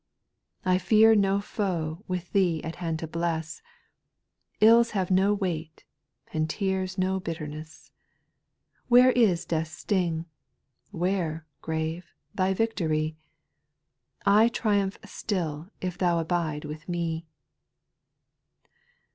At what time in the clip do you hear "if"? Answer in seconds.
15.81-15.99